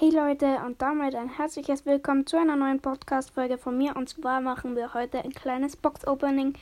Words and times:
Hey 0.00 0.10
Leute 0.10 0.60
und 0.64 0.80
damit 0.80 1.16
ein 1.16 1.28
herzliches 1.28 1.84
Willkommen 1.84 2.24
zu 2.24 2.36
einer 2.38 2.54
neuen 2.54 2.78
Podcast-Folge 2.78 3.58
von 3.58 3.76
mir. 3.76 3.96
Und 3.96 4.08
zwar 4.08 4.40
machen 4.40 4.76
wir 4.76 4.94
heute 4.94 5.18
ein 5.24 5.32
kleines 5.32 5.74
Box-Opening 5.74 6.54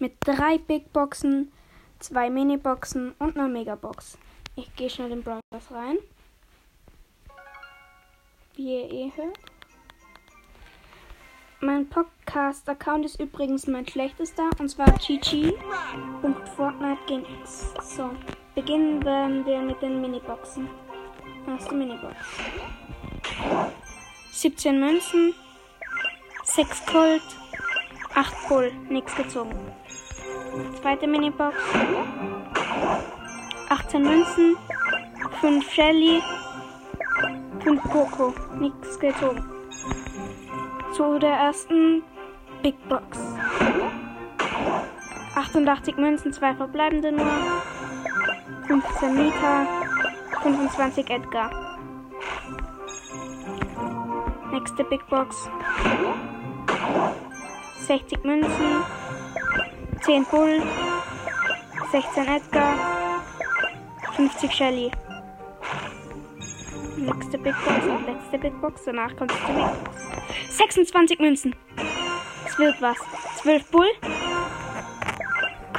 mit 0.00 0.14
drei 0.18 0.58
Big 0.58 0.92
Boxen, 0.92 1.52
zwei 2.00 2.30
Mini-Boxen 2.30 3.14
und 3.20 3.36
einer 3.36 3.46
Megabox. 3.46 4.18
Ich 4.56 4.74
gehe 4.74 4.90
schnell 4.90 5.12
in 5.12 5.22
Browsers 5.22 5.70
rein. 5.70 5.98
Wie 8.56 8.82
ihr 8.82 8.90
eh 8.90 9.12
hört. 9.14 9.38
Mein 11.60 11.88
Podcast-Account 11.88 13.04
ist 13.04 13.20
übrigens 13.20 13.68
mein 13.68 13.86
schlechtester 13.86 14.50
und 14.58 14.68
zwar 14.68 14.90
gg.fortnite 14.90 15.60
gegen 17.06 17.24
X. 17.40 17.72
So, 17.82 18.10
beginnen 18.56 19.04
werden 19.04 19.46
wir 19.46 19.60
mit 19.60 19.80
den 19.80 20.00
Mini-Boxen. 20.00 20.68
Erste 21.50 21.74
Minibox. 21.74 22.14
17 24.30 24.78
Münzen, 24.78 25.34
6 26.44 26.86
Gold, 26.86 27.22
8 28.14 28.48
Bull, 28.48 28.72
nichts 28.88 29.16
gezogen. 29.16 29.56
Zweite 30.80 31.08
Minibox. 31.08 31.56
18 33.68 34.02
Münzen, 34.02 34.56
5 35.40 35.72
Shelly, 35.72 36.22
5 37.64 37.82
Poco, 37.82 38.32
nichts 38.58 38.98
gezogen. 39.00 39.44
Zu 40.94 41.18
der 41.18 41.34
ersten 41.34 42.04
Big 42.62 42.76
Box. 42.88 43.18
88 45.34 45.96
Münzen, 45.96 46.32
2 46.32 46.54
verbleibende 46.54 47.10
nur, 47.10 47.26
15 48.68 49.14
Meter, 49.16 49.89
25 50.54 51.08
Edgar. 51.10 51.78
Nächste 54.50 54.82
Big 54.82 55.06
Box. 55.08 55.48
60 57.86 58.24
Münzen. 58.24 58.82
10 60.02 60.24
Bull. 60.24 60.60
16 61.92 62.26
Edgar. 62.26 62.74
50 64.16 64.52
Shelly. 64.52 64.90
Nächste 66.96 67.38
Big 67.38 67.54
Box 67.64 67.86
und 67.86 68.06
letzte 68.06 68.38
Big 68.38 68.60
Box. 68.60 68.82
Danach 68.86 69.14
kommt 69.16 69.30
die 69.30 69.52
Big 69.52 69.66
Box. 69.84 70.02
26 70.48 71.20
Münzen. 71.20 71.54
Es 72.44 72.58
wird 72.58 72.74
was. 72.82 72.96
12 73.42 73.70
Bull. 73.70 73.88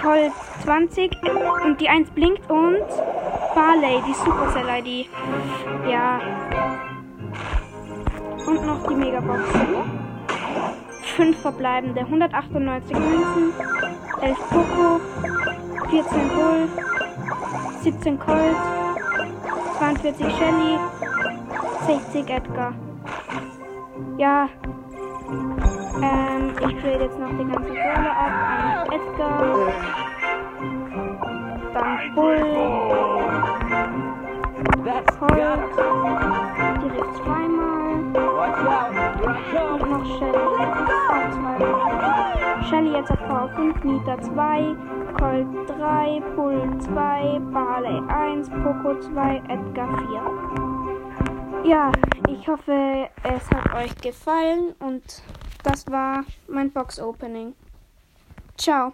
Colt 0.01 0.31
20 0.63 1.11
und 1.65 1.81
die 1.81 1.89
1 1.89 2.09
blinkt 2.11 2.49
und 2.49 2.85
Barley, 3.53 4.01
die 4.07 4.13
Supercell-ID. 4.13 5.09
Ja. 5.89 6.19
Und 8.47 8.65
noch 8.65 8.87
die 8.87 8.95
Megabox. 8.95 9.41
5 11.15 11.41
verbleibende, 11.41 12.01
198 12.01 12.97
Münzen, 12.97 13.53
11 14.21 14.37
Poco, 14.49 15.01
14 15.89 16.29
Bull, 16.29 16.69
17 17.81 18.19
Colt, 18.19 18.55
42 19.77 20.25
Shelly, 20.37 20.79
60 21.85 22.29
Edgar. 22.29 22.73
Ja. 24.17 24.49
Ähm, 26.01 26.53
ich 26.55 26.81
trade 26.81 27.03
jetzt 27.03 27.19
noch 27.19 27.29
die 27.29 27.45
ganzen 27.45 27.73
Brawler 27.73 28.17
ab 28.17 28.31
an 28.47 28.91
Edgar. 28.91 29.73
Dann 31.73 32.15
Bull. 32.15 33.10
Colt. 35.21 35.37
Direkt 36.81 37.15
zweimal. 37.17 37.93
Und 39.71 39.89
noch 39.91 40.05
Shelly. 40.17 40.39
Zweimal. 41.31 42.63
Shelly 42.67 42.91
jetzt 42.93 43.11
auf 43.11 43.19
Power 43.27 43.49
5, 43.55 43.83
Nita 43.83 44.19
2, 44.19 44.75
Colt 45.19 45.47
3, 45.69 46.21
Bull 46.35 46.61
2, 46.79 47.39
Barley 47.53 48.01
1, 48.09 48.49
Poco 48.49 48.99
2, 48.99 49.43
Edgar 49.47 49.89
4. 51.61 51.69
Ja, 51.69 51.91
ich 52.27 52.47
hoffe, 52.47 53.07
es 53.21 53.51
hat 53.51 53.75
euch 53.75 53.95
gefallen 53.97 54.73
und 54.79 55.21
das 55.63 55.85
war 55.91 56.23
mein 56.47 56.71
Box 56.71 56.99
Opening. 56.99 57.53
Ciao. 58.57 58.93